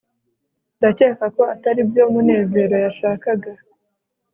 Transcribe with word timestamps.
ndakeka 0.77 1.25
ko 1.35 1.41
atari 1.53 1.81
byo 1.89 2.03
munezero 2.13 2.75
yashakaga 2.85 3.51